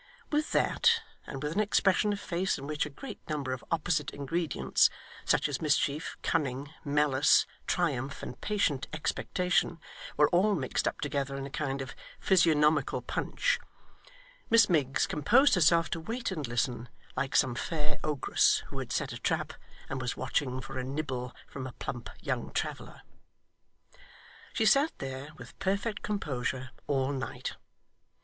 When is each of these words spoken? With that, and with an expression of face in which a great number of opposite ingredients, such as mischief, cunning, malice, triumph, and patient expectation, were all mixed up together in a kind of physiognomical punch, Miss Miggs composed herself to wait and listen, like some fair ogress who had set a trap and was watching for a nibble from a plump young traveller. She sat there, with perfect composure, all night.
With 0.31 0.51
that, 0.53 0.99
and 1.27 1.43
with 1.43 1.51
an 1.51 1.59
expression 1.59 2.11
of 2.11 2.19
face 2.19 2.57
in 2.57 2.65
which 2.65 2.87
a 2.87 2.89
great 2.89 3.19
number 3.29 3.53
of 3.53 3.63
opposite 3.69 4.09
ingredients, 4.09 4.89
such 5.25 5.47
as 5.47 5.61
mischief, 5.61 6.17
cunning, 6.23 6.73
malice, 6.83 7.45
triumph, 7.67 8.23
and 8.23 8.41
patient 8.41 8.87
expectation, 8.93 9.79
were 10.17 10.27
all 10.29 10.55
mixed 10.55 10.87
up 10.87 11.01
together 11.01 11.35
in 11.35 11.45
a 11.45 11.51
kind 11.51 11.83
of 11.83 11.93
physiognomical 12.19 13.03
punch, 13.03 13.59
Miss 14.49 14.67
Miggs 14.67 15.05
composed 15.05 15.53
herself 15.53 15.91
to 15.91 15.99
wait 15.99 16.31
and 16.31 16.47
listen, 16.47 16.89
like 17.15 17.35
some 17.35 17.53
fair 17.53 17.99
ogress 18.03 18.63
who 18.69 18.79
had 18.79 18.91
set 18.91 19.13
a 19.13 19.19
trap 19.19 19.53
and 19.87 20.01
was 20.01 20.17
watching 20.17 20.61
for 20.61 20.79
a 20.79 20.83
nibble 20.83 21.31
from 21.47 21.67
a 21.67 21.73
plump 21.73 22.09
young 22.19 22.51
traveller. 22.53 23.03
She 24.53 24.65
sat 24.65 24.97
there, 24.97 25.29
with 25.37 25.59
perfect 25.59 26.01
composure, 26.01 26.71
all 26.87 27.11
night. 27.11 27.55